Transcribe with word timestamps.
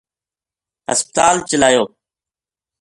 ہسپتال 0.89 1.35
چلایو 1.49 1.83